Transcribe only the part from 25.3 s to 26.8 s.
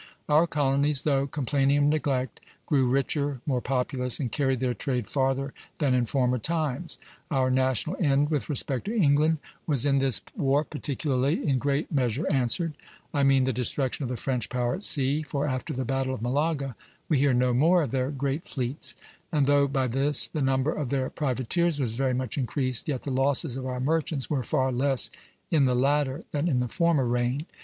in the latter than in the